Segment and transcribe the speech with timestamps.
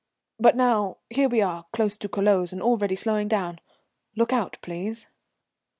[0.39, 3.59] But now, here we are, close to Culoz and already slowing down.
[4.15, 5.05] Look out, please."